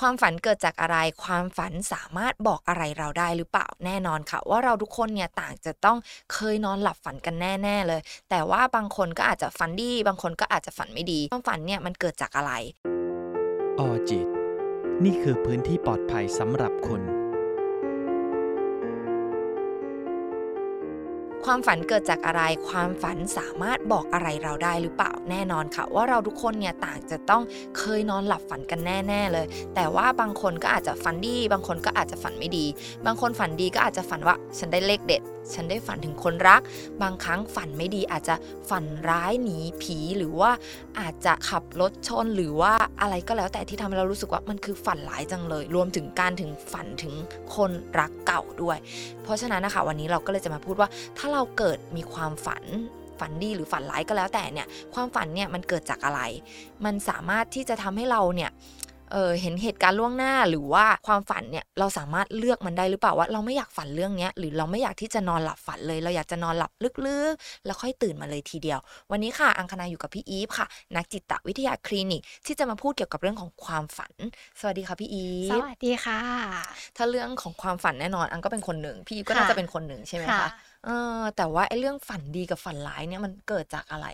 [0.00, 5.98] ความฝันเกิดจากอะไร ความฝันสามารถบอกอะไรเราได้หรือเปล่าแน่นอนค่ะ ว่าเราทุกคนเนี่ยต่างจะต้อง
[6.32, 12.52] เคยนอนหลับฝันกันแน่ ๆเลย แต่ว่าบางคนก็อาจจะฝันดี บางคนก็อาจจะฝันไม่ดี ความฝันเนี่ยมันเกิดจากอะไร
[13.78, 14.26] ออจิต
[15.04, 17.02] นี่คือพื้นที่ปลอดภัยสำหรับคุณ
[21.48, 27.42] ความฝันเกิดจากอะไร ความฝันสามารถบอกอะไรเราได้หรือเปล่าแน่นอนค่ะ ว่าเราทุกคนเนี่ยต่างจะต้อง
[27.78, 32.66] เคยนอนหลับฝันกันแน่ๆเลย แต่ว่าบางคนก็อาจจะฝันดี บางคนก็อาจจะฝันไม่ดี
[33.06, 35.22] บางคนฝันดีก็อาจจะฝันว่าฉันได้เลขเด็ด
[35.54, 36.60] ฉันได้ฝันถึงคนรัก
[37.02, 38.34] บางครั้งฝันไม่ดีอาจจะ
[38.70, 40.50] ฝันร้ายหนีผีหรือว่า
[41.00, 47.14] อาจจะขับรถชนหรือว่าอะไรก็แล้วแต่ที่ทำให้เรารู้สึกว่ามันคือฝันร้ายจังเลย รวมถึงการถึงฝันถึง
[47.56, 48.78] คนรักเก่าด้วย
[49.22, 52.64] เพราะฉะนั้นนะคะวันนี้เราก็เลยจะมาพูดว่าถ้าเราเกิดมีความฝัน
[53.20, 56.20] ฝันดีหรือฝันร้ายก็แล้วแต่เนี่ยความฝันเนี่ยมันเกิดจากอะไร
[56.84, 58.50] มันสามารถที่จะทำให้เราเนี่ย
[59.12, 66.70] เออเห็นเหตุการณ์ล่วงหน้าหรือว่าความฝันเนี่ยเราสามารถเลือกมันได้หรือเปล่าว่า เราไม่อยากฝันเรื่องเนี้ยหรือเราไม่อยากที่จะนอนหลับฝันเลย เราอยากจะนอนหลับ
[67.06, 68.78] ลึกๆ แล้วค่อยตื่นมาเลยทีเดียว
[69.10, 70.66] วันนี้ค่ะ อังคณาอยู่กับพี่อีฟค่ะ
[70.96, 74.12] นักจิตวิทยาคลินิก ที่จะมาพูดเกี่ยวกับเรื่องของความฝัน
[74.60, 76.20] สวัสดีค่ะพี่อีสฟวัสดีค่ะ
[76.96, 80.48] ถ้าเรื่องของความฝันแน่นอน อังก็เป็นคนหนึ่งพี่อีฟก็น่าค่ะจะเป็นคนหนึ่งใช่ไหมค่ะคะ
[80.84, 84.06] เออแต่ว่าไอ้เรื่องฝันดีกับฝันร้ายเนี่ยมันเกิดจากอะไร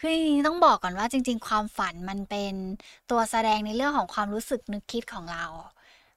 [0.00, 2.54] คือจริงๆต้องบอกก่อนว่าจริง ๆ ความฝันมันเป็น
[3.10, 5.46] ตัวแสดงในเรื่องของความรู้สึกนึกคิดของเรา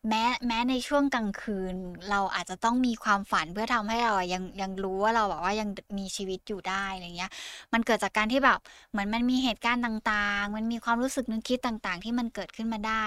[0.09, 1.75] แม้แม้ในช่วงกลางคืน
[2.09, 7.31] เราอาจจะต้องมีความฝันเพื่อทำให้เรายังยังรู้ว่าเราแบบว่ายังมีชีวิตอยู่ได้อะไรเงี้ย
[7.73, 8.59] มันเกิดจากการที่แบบ
[8.91, 13.05] เหมือนมันมีเหตุการณ์ต่างๆ มันมีความรู้สึกนึกคิดต่างๆ ที่มันเกิดขึ้นมาได้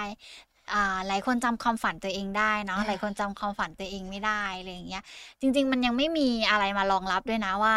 [1.07, 5.01] หลายคนจำความฝันตัวเองได้เนาะอ่าหลายคนจำความฝันตัวเองไม่ได้อะไรอย่างเงี้ย
[5.41, 7.75] จริง ๆ มันยังไม่มีอะไรมารองรับด้วยนะว่า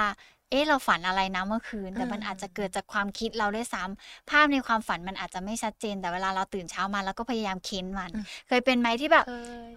[0.51, 8.11] เอ๊ะเราฝันอะไรนะเมื่อคืน แต่มันอืมอาจจะเกิดจากความคิดเราด้วยซ้ำภาพในความฝันมันอาจจะไม่ชัดเจน แต่เวลาเราตื่นเช้ามาแล้วก็พยายามเค้นมัน
[8.49, 9.27] เคยเป็นไหมที่แบบ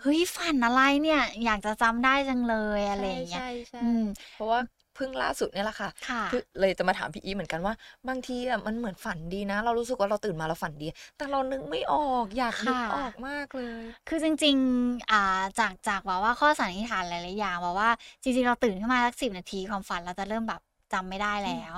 [0.02, 4.59] เฮ้ยฝันอะไรเนี่ย อยากจะจำได้จังเลยอะไรอย่างเงี้ยใช่ใช่อืมเพราะว่า
[4.98, 7.74] เพิ่งล่าสุดเนี่ยแหละค่ะค่ะเพิ่งเลยจะมาถามพี่อีฟเหมือนกันว่า
[8.08, 10.88] บางทีอะมันเหมือนฝันดีนะ เรารู้สึกว่าเราตื่นมาเราฝันดี
[11.18, 15.24] แต่เรานึกไม่ออกอยากนึกค่ะออกมากเลย คือจริงๆอ่า
[15.59, 17.90] จากจากแบบว่าข้อสันนิษฐานหลายๆอย่างแบบว่า
[18.22, 20.62] จริงๆเราตื่นขึ้นมาสักสิบนาทีความฝันเราจะเริ่มแบบ
[20.94, 21.78] จำไม่ได้แล้ว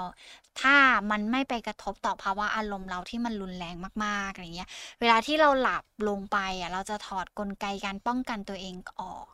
[0.61, 0.75] ถ้า
[1.11, 3.75] มันไม่ไปกระทบต่อภาวะอารมณ์เราที่มันรุนแรง
[4.05, 4.69] มากๆอะไรเงี้ย
[5.01, 9.27] เวลาที่เราหลับลงไปอะเราจะถอดกลไกการป้องกันตัวเองออก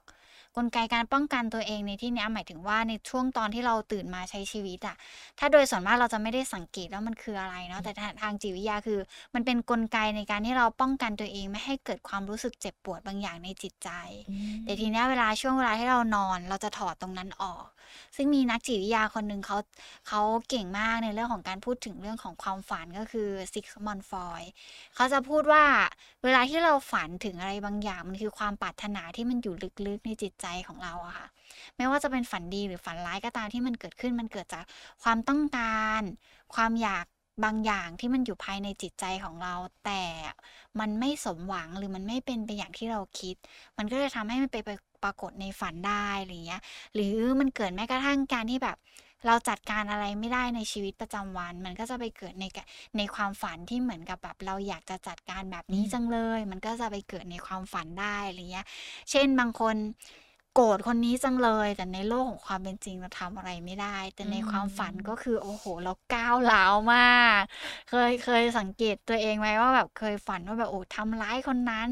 [0.57, 4.95] กลไกการป้องกันตัวเองในที่เนี้ยหมายถึงว่าในช่วงตอนที่เราตื่นมาใช้ชีวิตอะ
[5.39, 8.99] ถ้าโดยส่วนมากเราจะไม่ได้สังเกตว่ามันคืออะไรเนาะแต่ทางทางจิตวิทยาคือ
[9.33, 13.89] มันเป็นกลไกในการที่เราป้องกันตัวเองไม่ให้เกิดความรู้สึกเจ็บปวดบางอย่างในจิตใจ
[14.63, 17.65] แต่ทีเนี้ยเวลาช่วงเวลาที่เรานอน เราจะถอดตรงนั้นออก
[18.15, 19.57] ซึ่งมีนักจิตวิทยาคนหนึ่งเขา
[20.07, 24.43] เขาเก่งมากในเรื่องของการพูดถึงเรื่องของความฝันก็คือซิกมอนฟอย
[24.95, 25.63] เขาจะพูดว่า
[26.23, 29.55] เวลาที่เราฝันถึงอะไรบางอย่าง มันคือความปรารถนาที่มันอยู่
[29.87, 31.27] ลึกๆในจิตใจของเราอะค่ะ
[31.77, 34.65] ไม่ว่าจะเป็นฝันดีหรือฝันร้ายก็ตามที่มันเกิดขึ้นมันเกิดจาก
[35.03, 36.01] ความต้องการ
[36.55, 37.05] ความอยาก
[37.45, 39.55] บางอย่างที่มันอยู่ภายในจิตใจของเรา
[39.85, 40.03] แต่
[40.79, 43.35] มันไม่สมหวังหรือมันไม่เป็นไปอย่างที่เราคิด
[43.77, 44.69] มันก็จะทำให้มันไปป
[45.05, 46.61] รากฏในฝันได้อะไรเงี้ย
[46.93, 48.77] หรือมันเกิดแม้กระทั่งการที่แบบ
[49.27, 52.63] เราจัดการอะไรไม่ได้ในชีวิตประจำวัน มันก็จะไปเกิดในกะ
[52.97, 58.65] ในความฝันที่เหมือนกับแบบเราอยากจะจัดการแบบนี้อืมจังเลย มันก็จะไปเกิดในความฝันได้อะไรเงี้ย
[59.11, 59.75] เช่นบางคน
[60.53, 67.41] โกรธคนนี้จังเลย แต่ในโลกของความเป็นจริงเราทำอะไรไม่ได้ แต่ในความฝันก็คือโอ้โห เราก้าวร้าวมาก
[67.89, 71.87] เคยเคยสังเกตตัวเองไหมว่าแบบเคยฝันว่าแบบโอ้ทำร้ายคนนั้น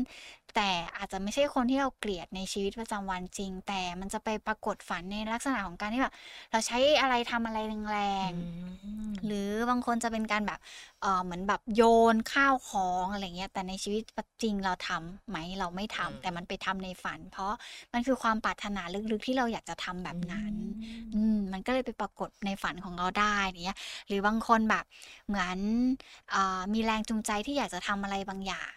[0.55, 6.13] แต่อาจจะไม่ใช่คนที่เราเกลียดในชีวิตประจำวันจริง แต่มันจะไปปรากฏฝันในลักษณะของการที่แบบ
[6.51, 7.59] เราใช้อะไรทำอะไร
[7.91, 7.99] แร
[8.29, 10.59] งๆหรือบางคนจะเป็นการแบบ
[11.01, 14.01] เออเหมือนแบบโยนข้าวของอะไรเงี้ยแต่ในชีวิต
[14.41, 17.53] จริงเราทำไหมเราไม่ทำอืมแต่มันไปทำในฝัน เพราะ
[17.93, 18.81] มันคือความปรารถนา
[19.11, 20.53] ลึกๆที่เราอยากจะทำแบบนั้น
[21.15, 23.77] อืมมันก็เลยไปปรากฏในฝันของเราได้เนี้ย
[24.07, 24.85] หรือบางคนแบบ
[25.27, 25.57] เหมือน
[26.33, 28.71] อามีแรงจูงใจที่อยากจะทำอะไรบางอย่าง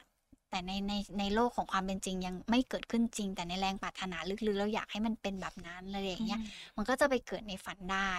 [0.57, 4.17] แต่ในในในโลกของความเป็นจริงยังไม่เกิดขึ้นจริง แต่ในแรงปรารถนา
[4.47, 6.41] ลึกๆเราอยากให้มันเป็นแบบนั้นอะไรอย่างเงี้ย
[6.77, 8.11] มันก็จะไปเกิดในฝันได้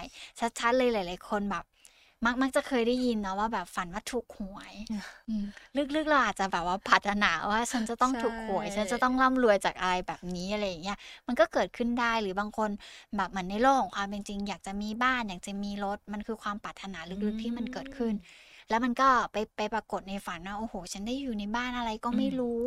[0.59, 1.63] ชัดๆเลยหลาย ๆ คนแบบ
[2.25, 4.73] มักมักจะเคยได้ยินเนาะว่าแบบฝันว่าถูกหวย
[5.29, 5.45] อืม
[5.95, 10.97] ลึกๆเราอาจจะแบบว่าปรารถนาว่าฉันจะต้องถูกหวยใช่ฉันจะต้องร่ำรวยจากอะไรแบบนี้อะไรอย่างเงี้ย
[11.27, 12.69] มันก็เกิดขึ้นได้หรือบางคน
[13.15, 18.13] แบบเหมือนในโลกของความเป็นจริง อยากจะมีบ้านอยากจะมีรถมันคือความปรารถนาลึกๆที่มันเกิดขึ้น
[18.69, 22.63] แล้วมันก็ไปไปปรากฏในฝันว่าโอ้โห ฉันได้อยู่ในบ้านอะไรก็ไม่อืมรู้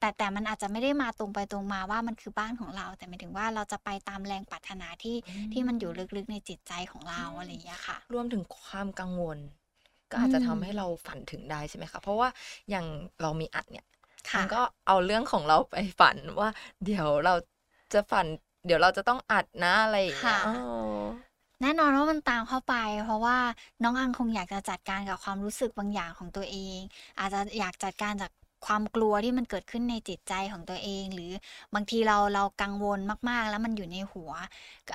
[0.00, 5.16] แต่แต่มันอาจจะไม่ได้มาตรงไปตรงมาว่ามันคือบ้านของเรา แต่หมายถึงว่าเราจะไปตามแรงปรารถนาที่
[5.52, 9.38] ที่มันอยู่ลึกๆในจิตใจของเราอะไรอย่างเงี้ยค่ะ รวมถึงความกังวล
[10.10, 12.28] ก็อาจจะอืมทำให้เราฝันถึงได้ใช่ไหมคะ เพราะว่า
[12.70, 12.86] อย่าง
[13.22, 13.86] เรามีอัดเนี่ย
[14.30, 16.48] ค่ะมันก็เอาเรื่องของเราไปฝันว่า
[16.84, 17.34] เดี๋ยวเรา
[17.92, 18.26] จะฝัน
[18.66, 20.50] เดี๋ยวเราจะต้องอัดนะอะไรอย่างเงี้ค่ะยเออ
[21.62, 22.74] แน่นอนว่ามันตามเข้าไป
[23.04, 23.36] เพราะว่า
[23.82, 26.78] น้องอังคงอยากจะจัดการกับความรู้สึกบางอย่างของตัวเอง
[27.18, 28.32] อาจจะอยากจัดการจาก
[28.66, 31.32] ความกลัวที่มันเกิดขึ้นในจิตใจของตัวเอง หรือ
[31.74, 32.98] บางทีเราเรากังวล
[33.28, 34.30] มากๆ แล้วมันอยู่ในหัว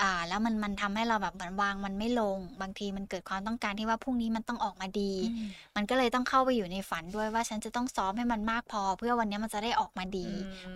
[0.01, 10.27] อ่าแล้วมันมันทำให้เราแบบเหมือนวางมันไม่ลง บางทีมันเกิดความต้องการที่ว่าพรุ่งนี้มันต้องออกมาดีอืมมันก็เลยต้องเข้าไปอยู่ในฝันด้วยว่าฉันจะต้องซ้อมให้มันมากพอ เพื่อวันนี้มันจะได้ออกมาดี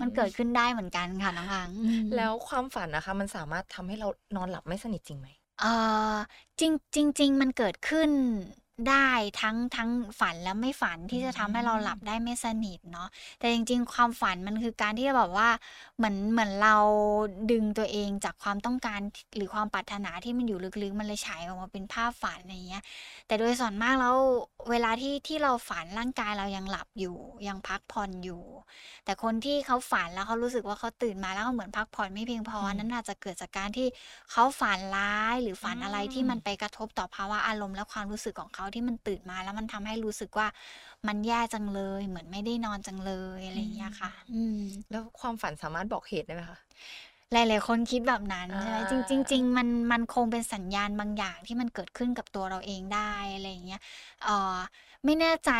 [0.02, 5.68] มันเกิดขึ้นได้เหมือนกันค่ะน้องอังอืมแล้วความฝันนะคะ มันสามารถทำให้เรานอนหลับไม่สนิทจริงไหม เอ่อ
[6.60, 8.12] จริงจริงจริง ๆ มันเกิดขึ้น
[8.90, 9.10] ได้
[9.42, 9.90] ทั้งทั้ง
[10.20, 13.08] ฝันและไม่ฝันที่จะทำให้เราหลับได้ไม่สนิทเนาะ
[13.40, 15.50] แต่จริง ๆ ความฝันมันคือการที่แบบว่า
[15.98, 16.76] เหมือนเหมือนเรา
[17.52, 19.00] ดึงตัวเองจากความต้องการ
[19.36, 22.84] หรือความปรารถนาที่มันอยู่ลึกๆ มันเลยฉายออกมาเป็นภาพฝันอะไรเงี้ย
[23.28, 24.16] แต่โดยส่วนมากแล้ว
[24.70, 27.18] เวลาที่ที่เราฝันร่างกายเรายังหลับอยู่
[27.48, 28.44] ยังพักผ่อนอยู่
[29.06, 33.88] แต่คนที่เขาฝันแล้วเขารู้สึกว่าเขาตื่นมาแล้วเขาเหมือนพักผ่อนไม่เพียงพออืมอันนั้นอาจจะเกิดจากการที่
[34.32, 40.48] เขาฝันร้ายหรือฝันอะไรอืมที่มันไปกระทบต่อภาวะอารมณ์และความรู้สึกของเขาที่มันตื่นมาแล้วมันทำให้รู้สึกว่า
[41.08, 44.60] มันแย่จังเลย เหมือนไม่ได้นอนจังเลยอะไรอย่างเงี้ยค่ะ อืม
[44.92, 46.60] แล้วความฝันสามารถบอกเหตุได้ไหมคะ
[47.32, 53.82] หลาย ๆ คนคิดแบบนั้นใช่ไหมอ่าจริงจริงๆมันมันคงเป็นสัญญาณบางอย่างที่มันเกิดขึ้นกับตัวเราเองได้อะไรอย่างเงี้ย
[54.24, 54.58] เอ่อ
[55.06, 55.52] ไม่แน่ใจ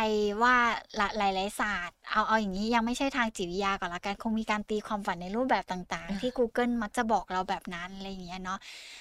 [0.42, 0.56] ว่า
[0.96, 8.58] หลาหลายๆศาสตร์ เอาเอาอย่างนี้ยังไม่ใช่ทางจิตวิทยาก่อนละกันคงมีการตีความฝันในรูปแบบต่างๆ ที่ Google มักจะบอกเราแบบนั้นอะไรอย่างเงี้ยเนาะ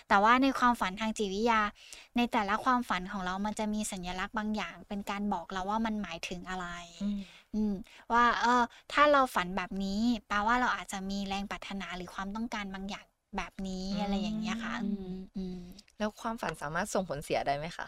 [0.10, 1.62] แต่ว่าในความฝันทางจิตวิทยา
[2.18, 6.68] ในแต่ละความฝันของเรามันจะมีสัญลักษณ์บางอย่าง เป็นการบอกเราว่ามันหมายถึงอะไร
[7.04, 7.20] อืม
[7.56, 7.74] อืม
[8.14, 8.64] ว่าเออ
[8.94, 13.06] ถ้าเราฝันแบบนี้แปลว่าเราอาจจะมีแรงปรารถนาหรือความต้องการบางอย่าง
[13.38, 15.60] แบบนี้อืมอะไรอย่างเงี้ยค่ะอืมอืม
[15.98, 17.88] แล้วความฝันสามารถส่งผลเสียได้ไหมคะ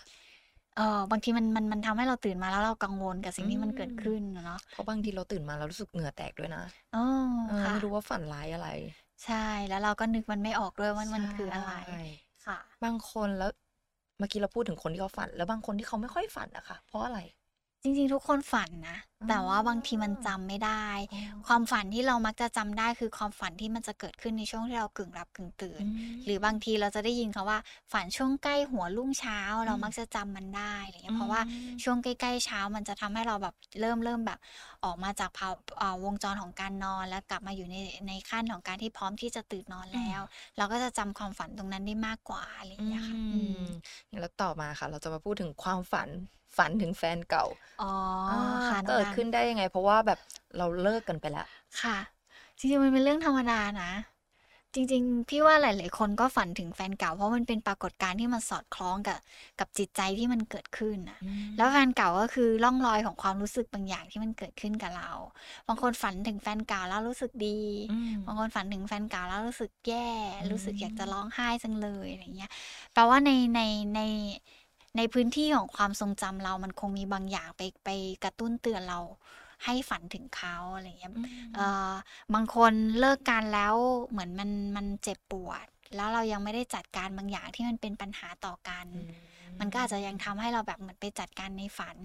[0.75, 6.61] เออ บางทีมันมันมันทำให้เราตื่นมาแล้วเรากังวลกับสิ่งที่มันอืมเกิดขึ้นอะเนาะเพราะบางทีเราตื่นมาเรารู้สึกเหงื่อแตกด้วยนะ
[6.93, 6.99] อ๋อ
[7.45, 8.67] เออค่ะ ไม่รู้ว่าฝันร้ายอะไร
[9.23, 9.35] ใช่
[9.67, 11.97] แล้วเราก็นึกมันไม่ออกด้วยว่ามันคืออะไร ใช่
[12.45, 13.51] ค่ะ บางคนแล้ว
[14.17, 17.19] เมื่อกี้เราพูดถึงคนที่เขาฝัน แล้วบางคนที่เขาไม่ค่อยฝันนะคะเพราะอะไร
[17.85, 20.85] จริงๆ ทุกคนฝันนะอ๋อแต่ว่าบางทีมันจำไม่ได้
[21.47, 25.87] ความฝันที่เรามักจะจำได้คือความฝันที่มันจะเกิดขึ้นในช่วงที่เรากึ่งหลับกึ่งตื่นอื
[26.19, 27.59] มหรือบางทีเราจะได้ยินคาว่า
[27.91, 34.39] ฝันช่วงใกล้หัวรุ่งเช้า เราอืมมักจะจำมันได้อะไรเงี้ยเพราะว่าอืมช่วงใกล้ๆเช้ามันจะทำให้เราแบบเริ่มเริ่มแบบ
[34.83, 37.75] ออกมาจากภาวเอ่อวงจรของการนอน แล้วกลับมาอยู่ใน
[38.07, 40.21] ในขั้นของการที่พร้อมที่จะตื่นนอนแล้ว
[40.57, 43.65] เราก็จะจำความฝันตรงนั้นได้มากกว่าอะไรอย่างเงี้ยค่ะอืม
[44.19, 46.09] แล้วต่อมาค่ะ เราจะมาพูดถึงความฝัน
[46.57, 47.45] ฝันถึงแฟนเก่า
[47.77, 47.85] อ๋อ
[48.29, 48.37] อ่า
[48.67, 50.19] ค่ะน้องเกิดอันขึ้นได้ยังไง เพราะว่าแบบ
[50.57, 51.47] เราเลิกกันไปแล้ว
[51.81, 51.97] ค่ะ
[52.57, 53.91] จริงๆมันเป็นเรื่องธรรมดานะ
[54.73, 59.19] จริง ๆ พี่ว่าหลาย ๆ คนก็ฝันถึงแฟนเก่า เพราะมันเป็นปรากฏการณ์ที่มันสอดคล้องกับ
[59.59, 61.19] กับจิตใจที่มันเกิดขึ้นนะ
[61.57, 65.11] แล้วแฟนเก่าก็คือร่องรอยของความรู้สึกบางอย่างที่มันเกิดขึ้นกับเรา
[65.67, 70.09] บางคนฝันถึงแฟนเก่าแล้วรู้สึกดีอืมบางคนฝันถึงแฟนเก่าแล้วรู้สึกแย่
[70.39, 72.49] อืมรู้สึกอยากจะร้องไห้จังเลยอะไรเงี้ย
[72.93, 73.59] แปลว่าในใน
[73.95, 73.99] ใน
[74.97, 77.89] ในพื้นที่ของความทรงจำเรามันคงมีบางอย่างไปไป
[78.23, 78.99] กระตุ้นเตือนเรา
[79.65, 81.11] ให้ฝันถึงเขาอะไรเงี้ย
[81.55, 81.91] เอ่อ
[82.33, 83.75] บางคนเลิกกันแล้ว
[84.09, 85.65] เหมือนมันมันเจ็บปวด
[85.95, 88.85] แล้วเรายังไม่ได้จัดการบางอย่างที่มันเป็นปัญหาต่อกัน
[89.59, 91.97] มันก็อาจจะยังทำให้เราแบบเหมือนไปจัดการในฝัน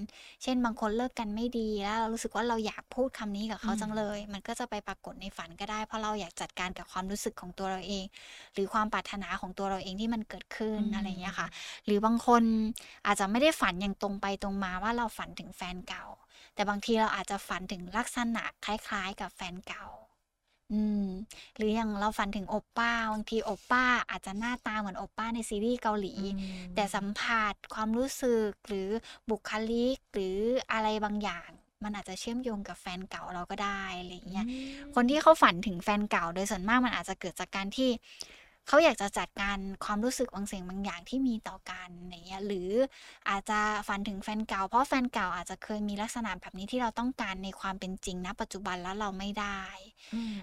[0.43, 8.05] เช่นบางคนเลิกกันไม่ดีแล้วเรารู้สึกว่าเราอยากพูดคำนี้กับเขาอืมจังเลย มันก็จะไปปรากฏในฝันก็ได้ เพราะเราอยากจัดการกับความรู้สึกของตัวเราเอง
[8.55, 11.49] หรือความปรารถนาของตัวเราเองที่มันเกิดขึ้นอะไรอย่างเงี้ยค่ะ
[11.87, 12.43] หรือบางคน
[13.07, 16.07] อาจจะไม่ได้ฝันอย่างตรงไปตรงมาว่าเราฝันถึงแฟนเก่า
[16.55, 19.87] แต่บางทีเราอาจจะฝันถึงลักษณะคล้าย ๆ กับแฟนเก่า
[20.73, 21.07] อืม
[21.57, 26.15] หรืออย่างเราฝันถึงโอปป้าบางทีโอปป้าอาจจะหน้าตาเหมือนโอปป้าในซีรีส์เกาหลี
[26.75, 28.89] แต่สัมผัสความรู้สึกหรือ
[29.31, 30.37] บุคลิกหรือ
[30.73, 31.51] อะไรบางอย่าง
[31.85, 34.47] มันอาจจะเชื่อมโยงกับแฟนเก่าเราก็ได้อะไรอย่างเงี้ย
[34.95, 37.91] คนที่เขาฝันถึงแฟนเก่าโดยส่วนมากมันอาจจะเกิดจากการที่
[38.71, 42.71] เขาอยากจะจัดการความรู้สึกบางสิ่งบางอย่างที่มีต่อกันอย่างเงี้ยหรือ
[43.29, 49.61] อาจจะฝันถึงแฟนเก่า เพราะแฟนเก่าอาจจะเคยมีลักษณะแบบนี้ที่เราต้องการในความเป็นจริงณปัจจุบันแล้วเราไม่ได้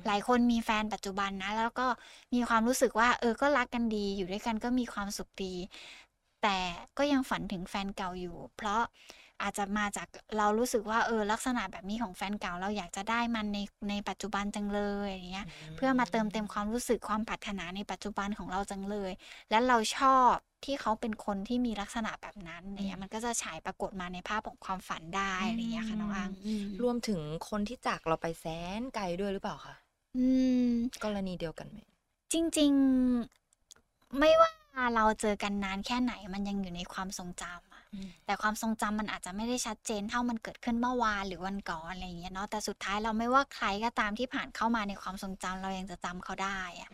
[0.06, 1.88] หลายคนมีแฟนปัจจุบันนะ แล้วก็
[2.34, 5.56] มีความรู้สึกว่า เออก็รักกันดี อยู่ด้วยกันก็มีความสุขดี
[6.44, 6.58] แต่
[6.98, 8.82] ก็ยังฝันถึงแฟนเก่าอยู่ เพราะ
[9.42, 19.12] อาจจะมาจากเรารู้สึกว่าเออลักษณะแบบนี้ของแฟนเก่าเราอยากจะได้มันในในปัจจุบันจังเลยอย่างเงี้ยเพื่อมาเติมเต็มความรู้สึกความปรารถนาในปัจจุบันของเราจังเลย
[19.50, 20.34] และเราชอบ
[20.66, 28.46] ที่เขาเป็นคนที่มีลักษณะแบบนั้นเนี่ยมันก็จะฉายปรากฏมาในภาพของความฝันได้อะไรอย่างเงี้ยค่ะน้องอังอืมรวมถึงคนที่จากเราไปแส
[28.80, 29.76] นไกลด้วยหรือเปล่าคะ
[30.18, 30.26] อื
[30.68, 30.72] ม
[31.04, 31.78] กรณีเดียวกันไหม
[32.34, 32.72] จริง
[33.46, 34.50] ๆ ไม่ว่า
[34.96, 37.67] เราเจอกันนานแค่ไหนมันยังอยู่ในความทรงจำอะอืม
[38.26, 46.90] แต่ความทรงจำมันอาจจะไม่ได้ชัดเจนเท่ามันเกิดขึ้นเมื่อวานหรือวันก่อนอะไรอย่างเงี้ยเนาะแต่สุดท้ายเราไม่ว่าใครก็ตามที่ผ่านเข้ามาในความทรงจำเรายังจะจำเขาได้อะ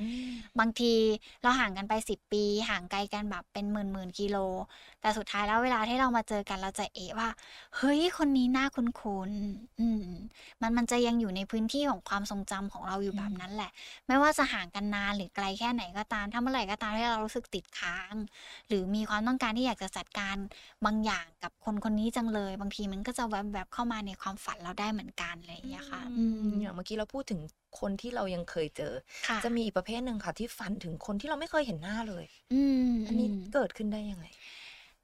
[0.59, 0.93] บางที
[1.41, 4.37] เราห่างกันไปสิบปี ห่างไกลกันแบบเป็นหมื่นหมื่นกิโล
[5.01, 7.29] แต่สุดท้ายแล้วเวลาที่เรามาเจอกันเราจะเอะว่า
[7.77, 10.05] เฮ้ยคนนี้น่าคุ้นๆอืม
[10.61, 13.71] มันมันจะยังอยู่ในพื้นที่ของความทรงจำของเราอยู่แบบนั้นแหละ
[14.07, 18.13] ไม่ว่าจะห่างกันนานหรือไกลแค่ไหนก็ตามถ้าเมื่อไหร่ก็ตามที่เรารู้สึกติดค้าง
[18.67, 20.35] หรือมีความต้องการที่อยากจะจัดการ
[20.85, 27.41] บางอย่างกับคนคนนี้จังเลย บางทีมันก็จะแวบๆเข้ามาในความฝันเราได้เหมือนกันอะไรอย่างเงี้ยค่ะอืมอย่างเมื่อกี้เราพูดถึง
[27.79, 28.93] คนที่เรายังเคยเจอ
[29.27, 34.27] ค่ะจะมีอีกประเภทหนึ่งค่ะ ที่ฝันถึงคนที่เราไม่เคยเห็นหน้าเลย อืมอันนี้อืมเกิดขึ้นได้ยังไง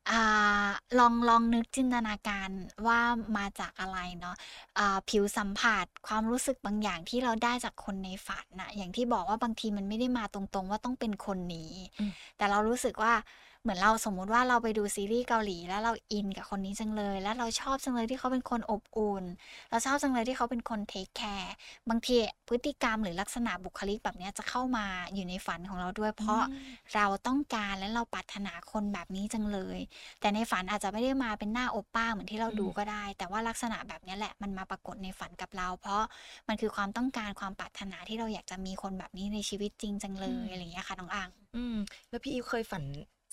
[0.10, 0.70] อ่า
[1.00, 2.50] ลองลองนึกจินตนาการ
[2.88, 3.00] ว่า
[3.38, 4.36] มาจากอะไรเนาะ
[4.78, 13.14] อ่าผิวสัมผัสความรู้สึกบางอย่างที่เราได้จากคนในฝันน่ะอย่างที่บอกว่าบางทีมันไม่ได้มาตรงๆ ว่าต้องเป็นคนนี้อืมแต่เรารู้สึกว่า
[13.62, 19.24] เหมือนเราสมมุติว่าเราไปดูซีรีส์เกาหลี แล้วเราอินกับคนนี้จังเลย แล้วเราชอบจังเลยที่เขาเป็นคนอบอุ่น
[19.70, 21.54] เราชอบจังเลยที่เขาเป็นคนเทคแคร์
[21.90, 22.16] บางที
[22.48, 26.64] พฤติกรรมหรือลักษณะบุคลิกแบบเนี้ยจะเข้ามาอยู่ในฝันของเราด้วย เพราะอืม
[26.96, 29.80] เราต้องการและเราปรารถนาคนแบบนี้จังเลย
[30.22, 36.02] แต่ในฝันอาจจะไม่ได้มาเป็นหน้าโอป้าเหมือนที่เราดูอืมก็ได้ แต่ว่าลักษณะแบบเนี้ยแหละมันมาปรากฏในฝันกับเรา เพราะ
[36.48, 41.78] มันคือความต้องการความปรารถนาที่เราอยากจะมีคนแบบนี้ในชีวิตจริงจังเลยอะไรอย่างเงี้ยค่ะน้องอังอืม
[42.10, 42.84] แล้วพี่อีฟเคยฝัน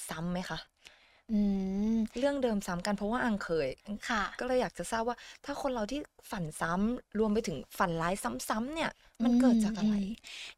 [0.08, 0.58] ซ้ำไหมคะ
[1.32, 1.40] อื
[1.94, 3.68] มเรื่องเดิมซ้ำกันเพราะว่าอังเคย
[4.08, 6.00] ค่ะก็เลยอยากจะทราบว่า ถ้าคนเราที่
[6.30, 8.14] ฝันซ้ำรวมไปถึงฝันร้าย
[8.48, 8.90] ซ้ำๆเนี่ย
[9.24, 9.98] มันเกิดจากอะไรม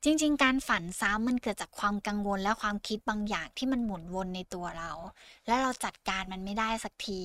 [0.04, 4.90] จริง ๆ การฝันซ้ำมันเกิดจากความกังวลและความคิดบางอย่างที่มันหมุนวนในตัวเรา
[5.46, 7.22] และเราจัดการมันไม่ได้สักที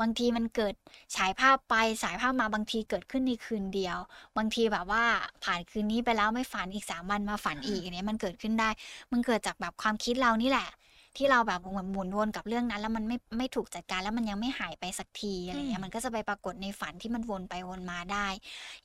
[0.00, 0.74] บางทีมันเกิด
[1.16, 3.98] ฉายภาพไปฉายภาพมาบางทีเกิดขึ้นในคืนเดียว
[4.36, 5.04] บางทีแบบว่า
[5.44, 8.68] ผ่านคืนนี้ไปแล้วไม่ฝันอีกสามวันมาฝันอีกอันเนี้ยมันเกิดขึ้นได้
[9.12, 10.68] มันเกิดจากแบบความคิดเรานี่แหละ
[11.18, 18.26] ที่เราแบบเหมือนหมุนวนกับเรื่องนั้น แล้วมันไม่ไม่ถูกจัดการแล้วมันยังไม่หายไปสักทีอะไรเงี้อืยมมันก็จะไปปรากฏในฝันที่มันวนไปวนมาได้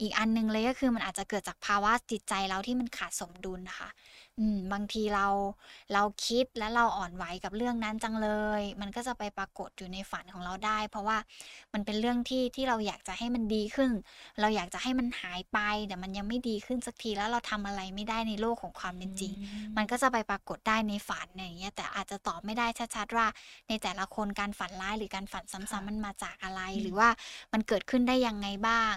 [0.01, 3.89] อีกอันหนึงเลยก็คือมันอาจจะเกิดจากภาวะจิตใจเราที่มันขาดสมดุลนะคะ
[4.39, 5.27] อืมบางทีเรา
[5.93, 11.17] เราคิดและเราอ่อนไหวกับเรื่องนั้นจังเลย มันก็จะไปปรากฏอยู่ในฝันของเราได้ เพราะว่า
[11.73, 13.91] มันเป็นเรื่องที่ที่เราอยากจะให้มันดีขึ้น
[14.39, 19.33] เราอยากจะให้มันหายไป แต่มันยังไม่ดีขึ้นสักทีแล้วเราทำอะไรไม่ได้ในโลกของความเป็นจริง
[19.77, 23.27] มันก็จะไปปรากฏได้ในฝันอย่างเงี้ยแต่อาจจะตอบไม่ได้ชัดๆว่า
[23.67, 27.09] ในแต่ละคนการฝันร้ายหรือการฝันซ้ำค่ะๆมันมาจากอะไรอืมหรือว่า
[27.53, 28.93] มันเกิดขึ้นได้ยังไงบ้าง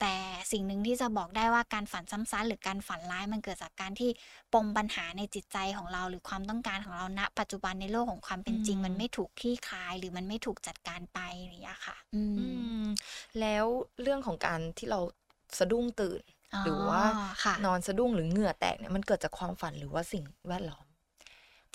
[0.00, 0.14] แต่
[0.52, 4.10] สิ่งหนึ่งที่จะบอกได้ว่าการฝันซ้ำๆหรือการฝันร้ายมันเกิดจากการที่
[4.54, 12.46] ปมปัญหาในจิตใจของเรา หรือความต้องการของเราณ ปัจจุบันในโลกของความเป็นจริงอืมมันไม่ถูกคลี่คลาย หรือมันไม่ถูกจัดการไปอย่างเงี้ยค่ะอืมอื
[12.84, 12.86] ม
[13.40, 13.64] แล้ว
[14.02, 15.00] เรื่องของการที่เรา
[15.58, 16.22] สะดุ้งตื่น
[16.64, 17.02] หรือว่า
[17.44, 20.86] ค่ะนอนสะดุ้งหรือเหงื่อแตกเนี่ยมันเกิดจากความฝันหรือว่าสิ่งแวดล้อม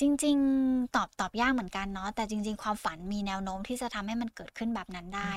[0.02, 5.34] จริง ๆ ตอบตอบยากเหมือนกันเนาะแต่จริง ๆ ความฝันมีแนวโน้มที่จะทำให้มันเกิดขึ้นแบบนั้นได้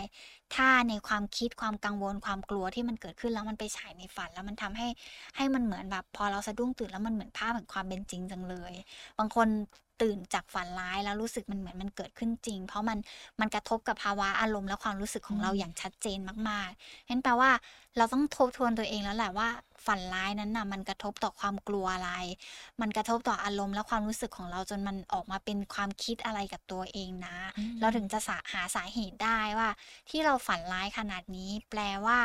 [0.54, 4.88] ถ้าในความคิดความกังวลความกลัวที่มันเกิดขึ้นแล้วมันไปฉายในฝัน แล้วมันทำให้
[5.36, 8.72] ให้มันเหมือนแบบ พอเราสะดุ้งตื่นแล้วมันเหมือนภาพแห่งความเป็นจริงจังเลย
[9.18, 9.48] บางคน
[10.02, 12.98] ตื่นจากฝันร้ายแล้วรู้สึกมันเหมือนมันเกิดขึ้นจริง เพราะมัน
[13.40, 17.50] มันกระทบกับภาวะอารมณ์และความรู้สึกของเราอืมอย่างชัดเจนมากๆนั่นแปลว่า
[17.96, 19.48] เราต้องทบทวนตัวเองแล้วแหละว่า
[19.86, 22.12] ฝันร้ายนั้นน่ะมันกระทบต่อความกลัวอะไร
[22.80, 29.68] มันกระทบต่ออารมณ์และความรู้สึกของเราจนมันออกมาเป็นความคิดอะไรกับตัวเองนะอืมเราถึงจะสาหาสาเหตุได้ว่า
[30.10, 32.18] ที่เราฝันร้ายขนาดนี้ แปลว่า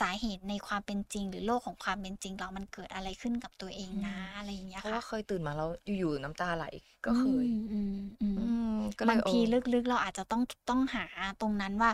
[0.00, 6.66] สาเหตุในความเป็นจริง หรือโลกของความเป็นจริง เรามันเกิดอะไรขึ้นกับตัวเองนะอะไรอย่างเงี้ยเพราะค่ะว่าเคยตื่นมาแล้วอยู่ๆน้ำตาไหล
[7.06, 11.06] ก็เคยอืมอืมอืมอืมก็เลยบางทีเออลึกๆเราอาจจะต้องต้องหา
[11.40, 11.90] ตรงนั้นว่า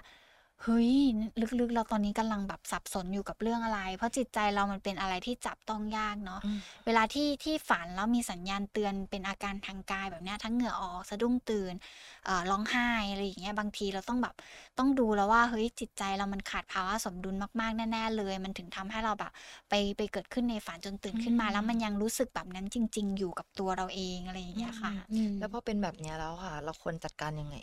[0.63, 0.91] เฮ้ย
[1.61, 11.75] ลึกๆ เราตอนนี้กำลังแบบสับสนอยู่กับเรื่องอะไร เพราะจิตใจเรามันเป็นอะไรที่จับต้องยากเนาะอืมเวลาที่ที่ฝันแล้วมีสัญญาณเตือนเป็นอาการทางกายแบบเนี้ยทั้งเหงื่อออกสะดุ้งตื่น
[12.25, 14.35] เอ่อร้องไห้อะไรอย่างเงี้ยบางทีเราต้องแบบ
[14.79, 19.33] ต้องดูแล้วว่าเฮ้ยจิตใจเรามันขาดภาวะสมดุลมากๆแน่ๆเลย มันถึงทำให้เราแบบ
[19.69, 27.57] ไปไปเกิดขึ้นในฝันจนตื่นขึ้นมาอืมแล้วมันยังรู้สึกแบบนั้นจริง ๆ อยู่กับตัวเราเองอะไรอย่างเงี้ยค่ะอืมแล้วพอเป็นแบบเนี้ยแล้วค่ะ เราควรจัดการยังไง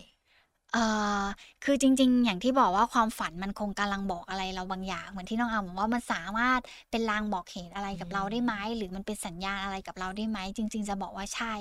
[0.74, 0.86] เอ่
[1.22, 1.24] อ
[1.64, 6.62] คือจริง ๆ อย่างที่บอกว่าความฝันมันคงกำลังบอกอะไรเราบางอย่าง เหมือนที่น้องอาบอกว่ามันสามารถ
[6.92, 11.54] เป็นลางบอกเหตุอะไรกับเราได้ไหมหรือมันเป็นสัญญาณอะไรกับเราได้ไหมจริง ๆ จะบอกว่าใช่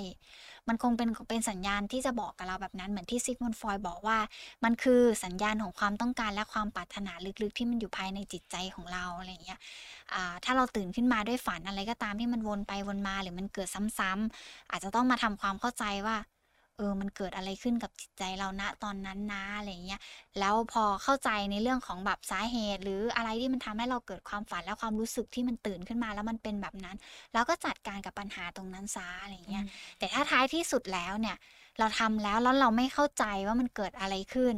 [0.67, 4.17] มันคงเป็นเป็นสัญญาณที่จะบอกกับเราแบบนั้นเหมือนที่ซิกมุนฟอยบอกว่า
[4.63, 9.59] มันคือสัญญาณของความต้องการและความปรารถนาลึกๆ ที่มันอยู่ภายในจิตใจของเราอะไรอย่างเงี้ย
[10.45, 13.67] ถ้าเราตื่นขึ้นมาด้วยฝันอะไรก็ตามที่มันวนไปวนมาหรือมันเกิด
[13.99, 16.15] ซ้ำๆอาจจะต้องมาทำความเข้าใจว่า
[16.77, 20.01] เออมันเกิดอะไรขึ้นกับจิตใจเราณตอนนั้นนะอะไรอย่างเงี้ย
[20.39, 26.97] แล้วพอเข้าใจในเรื่องของแบบสาเหตุ หรืออะไรที่มันทำให้เราเกิดความฝันและความรู้สึกที่มันตื่นขึ้นมาแล้วมันเป็นแบบนั้น
[27.33, 29.65] แล้วก็จัดการกับปัญหาตรงนั้นซะอะไรอย่างเงี้ย
[29.99, 31.35] แต่ถ้าท้ายที่สุดแล้วเนี่ย
[31.79, 34.55] เราทำแล้วแล้วเราไม่เข้าใจว่ามันเกิดอะไรขึ้น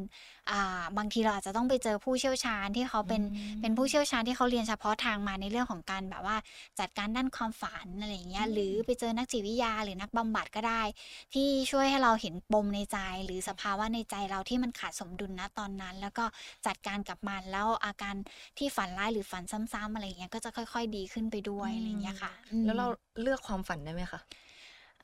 [0.51, 3.21] อ่าบางทีเราอาจจะต้องไปเจอผู้เชี่ยวชาญที่เขาเป็น
[3.61, 6.37] เป็นผู้เชี่ยวชาญที่เขาเรียนเฉพาะทางมาในเรื่องของการแบบว่า
[6.79, 10.81] จัดการด้านความฝันอะไรอย่างเงี้ยหรือไปเจอนักจิตวิทยาหรือนักบำบัดก็ได้
[11.33, 16.25] ที่ช่วยให้เราเห็นปมในใจ หรือสภาวะในใจเราที่มันขาดสมดุลนะตอนนั้น แล้วก็
[16.67, 18.15] จัดการกับมันแล้วอาการ
[18.57, 19.43] ที่ฝันร้ายหรือฝัน
[19.73, 22.87] ซ้ำๆอะไรอย่างเงี้ยก็จะค่อย ๆ ดีขึ้นไปด้วยอะไรอย่างเงี้ยค่ะอืมแล้วเรา
[23.21, 24.21] เลือกความฝันได้ไหมคะ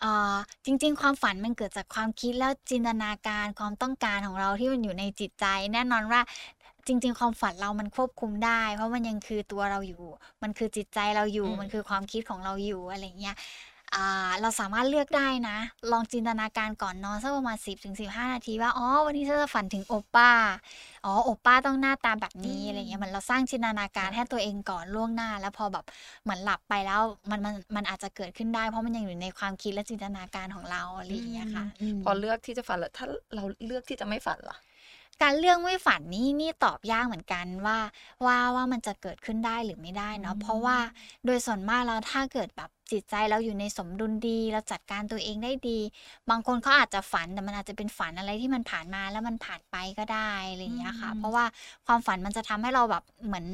[0.02, 6.22] เอ่อจริง ๆ ความฝันมันเกิดจากความคิดแล้วจินตนาการความต้องการของเราที่มันอยู่ในจิตใจ แน่นอนว่า
[6.88, 10.04] จริง ๆ ความฝันเรามันควบคุมได้ เพราะมันยังคือตัวเราอยู่
[10.44, 13.71] มันคือจิตใจเราอยู่อืมมันคือความคิดของเราอยู่อะไรเงี้ยอ่า
[14.42, 15.58] เราสามารถเลือกได้นะ
[15.92, 20.32] ลองจินตนาการก่อนนอนสักประมาณ 10-15ถึง15นาทีว่าอ๋อวันนี้ฉันจะฝันถึงโอป้า
[21.06, 25.86] อ๋อโอป้าต้องหน้าตาแบบนี้อะไรเงี้ยเหมือนเราสร้างจินตนาการให้ตัวเองก่อนล่วงหน้า แล้วพอแบบ
[26.24, 33.06] เหมือนหลับไปแล้วมันมันมันอาจจะเกิดขึ้นได้ เพราะมันยังอยู่ในความคิดและจินตนาการของเราอะไรอย่างเงี้ยค่ะมพอเลือกที่จะฝันแล้วถ้า
[33.36, 34.58] เราเลือกที่จะไม่ฝันล่ะ
[35.22, 37.78] การเรื่องไม่ฝันนี่นี่ตอบยากเหมือนกันว่า
[38.26, 40.78] ว่าว่ามันจะเกิดขึ้นได้หรือไม่ได้เนาะอืมเพราะว่า
[41.26, 45.80] โดยส่วนมากแล้วถ้าเกิดแบบจิตใจเราอยู่ในสมดุลดี เราจัดการตัวเองได้ดี
[46.30, 51.46] บางคนเขาอาจจะฝันแต่มันอาจจะเป็นฝันอะไรที่มันผ่านมาแล้วมันผ่านไปก็ได้อะไรอย่างเงี้ยค่ะ เพราะว่า
[51.88, 53.48] ความฝันมันจะทำให้เราแบบเหมือน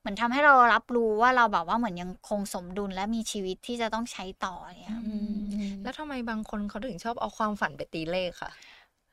[0.00, 8.50] เหมือนทำให้เรารับรู้ว่าเราแบบว่าเหมือนยังคงสมดุลและมีชีวิตที่จะต้องใช้ต่อเนี่ยอืมอืมแล้วทำไมบางคนเขาถึงชอบเอาความฝันไปตีเลขค่ะ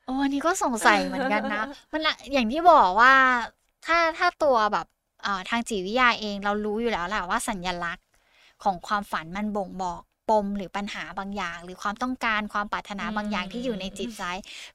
[0.05, 3.13] โอ้อันนี้ก็สงสัยเหมือนกันนะ มันละอย่างที่บอกว่า
[3.85, 4.85] ถ้าถ้าตัวแบบ
[5.23, 8.05] เอ่อทางจิตวิทยาเองเรารู้อยู่แล้วแหละว่าสัญลักษณ์
[8.63, 14.23] ของความฝันมันบ่งบอกปมหรือปัญหาบางอย่าง หรือความต้องการความปรารถนาบางอย่างที่อยู่ในจิตใจ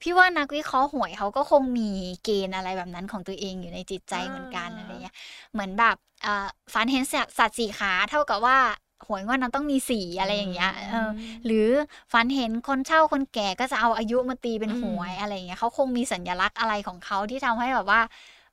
[0.02, 1.90] พี่ว่านักวิเคราะห์หวยเขาก็คงมี
[2.25, 5.14] เกณฑ์อะไรแบบนั้นของตัวเองอยู่ในจิตใจเหมือนกันอ่าอะไรเงี้ย
[5.52, 8.58] เหมือนแบบเอ่อฝันเห็นสัตว์สัตว์สี่ขาเท่ากับว่า
[9.07, 11.11] หวยงวดนั้นต้องมีสี่อะไรอย่างเงี้ยเออ
[11.47, 11.69] หรือ
[12.12, 18.00] ฝันเห็นคนเฒ่าคนแก่ก็จะเอาอายุมาตีเป็นหวยอะไรอย่างเงี้ยเขาคงมีสัญลักษณ์อะไรของเขาที่ทำให้แบบว่า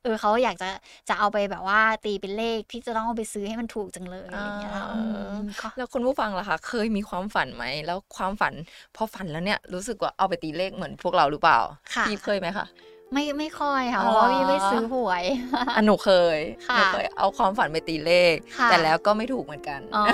[0.02, 0.68] เออเขาอยากจะ
[1.08, 5.00] จะเอาไปแบบว่าตีเป็นเลขที่จะต้องเอาไปซื้อให้มันถูกจังเลยอะไรอย่างเงี้ยอ่าอื
[5.42, 8.54] มก็แล้วคุณผู้ฟังล่ะคะ เคยมีความฝันไหม แล้วความฝัน
[8.96, 11.58] พอฝันแล้วเนี่ยรู้สึกว่าเอาไปตีเลขเหมือนพวกเราหรือเปล่า
[11.94, 12.66] ค่ะพี่เคยไหมคะ
[13.12, 15.24] ไม่ไม่ค่อยค่ะอ๋อเพราะว่าพี่ไม่ซื้อหวย
[15.76, 20.04] อะหนูเคยค่ะหนูเคยเอาความฝันไปตีเลขค่ะแต่แล้วก็ไม่ถูกเหมือนกันอ๋อ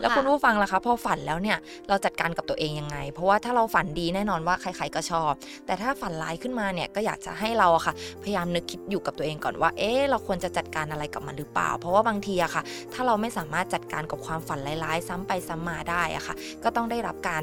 [0.00, 1.58] แล้วคุณค่ะผู้ฟังล่ะคะพอฝันแล้วเนี่ย
[1.88, 5.32] เราจัดการกับตัวเองยังไง เพราะว่าถ้าเราฝันดีแน่นอนว่าใคร ๆก็ชอบ
[5.66, 12.62] แต่ถ้าฝันร้ายขึ้นมาเนี่ยก็อยากจะให้เราอะค่ะ พยายามนึกคิดอยู่กับตัวเองก่อนว่า เอ๊ะเราควรจะจัดการอะไรกับมันหรือเปล่า เพราะว่าบางทีอะค่ะ
[12.94, 16.34] ถ้าเราไม่สามารถจัดการกับความฝันร้ายๆ ซ้ำไปซ้ำมาได้อะค่ะ
[16.64, 17.42] ก็ต้องได้รับการ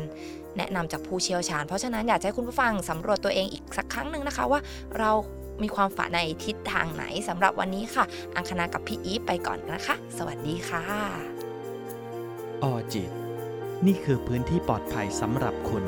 [0.58, 4.60] แนะนำจากผู้เชี่ยวชาญ เพราะฉะนั้นอยากให้คุณผู้ฟังสำรวจตัวเองอีกสักครั้งหนึ่งนะคะว่า
[5.00, 5.12] เรา
[5.64, 8.04] มีความฝันในทิศทางไหนสำหรับวันนี้ค่ะ
[8.36, 10.84] อังคณากับพี่อีฟไปก่อนนะคะ สวัสดีค่ะ
[12.64, 13.10] ออจิต
[13.86, 15.84] นี่คือพื้นที่ปลอดภัยสำหรับคุณ